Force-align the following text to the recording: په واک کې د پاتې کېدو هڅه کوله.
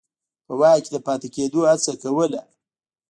په 0.45 0.53
واک 0.59 0.77
کې 0.83 0.89
د 0.93 0.97
پاتې 1.07 1.27
کېدو 1.35 1.61
هڅه 1.69 1.93
کوله. 2.01 2.41